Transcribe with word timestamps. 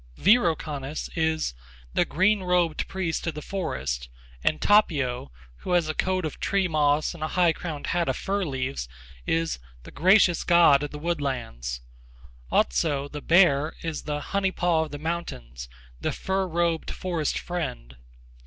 Wirokannas 0.17 1.11
is 1.15 1.53
'The 1.93 2.05
Green 2.05 2.41
robed 2.41 2.87
Priest 2.87 3.27
of 3.27 3.35
the 3.35 3.41
Forest,' 3.43 4.09
and 4.43 4.59
Tapio, 4.59 5.29
who 5.57 5.73
has 5.73 5.87
a 5.87 5.93
coat 5.93 6.25
of 6.25 6.39
tree 6.39 6.67
moss 6.67 7.13
and 7.13 7.21
a 7.21 7.27
high 7.37 7.53
crowned 7.53 7.85
hat 7.85 8.09
of 8.09 8.17
fir 8.17 8.43
leaves, 8.43 8.89
is 9.27 9.59
'The 9.83 9.91
Gracious 9.91 10.43
God 10.43 10.81
of 10.81 10.89
the 10.89 10.97
Woodlands.' 10.97 11.81
Otso, 12.51 13.09
the 13.09 13.21
bear, 13.21 13.75
is 13.83 14.01
the 14.01 14.19
'Honey 14.21 14.51
Paw 14.51 14.85
of 14.85 14.89
the 14.91 14.97
Mountains,' 14.97 15.69
the 15.99 16.11
'Fur 16.11 16.47
robed 16.47 16.89
Forest 16.89 17.37
Friend.' 17.37 17.95